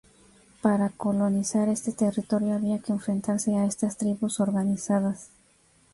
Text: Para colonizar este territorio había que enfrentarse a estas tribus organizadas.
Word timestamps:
Para 0.63 0.89
colonizar 0.89 1.69
este 1.69 1.91
territorio 1.91 2.55
había 2.55 2.79
que 2.79 2.91
enfrentarse 2.91 3.53
a 3.55 3.65
estas 3.65 3.97
tribus 3.97 4.39
organizadas. 4.39 5.29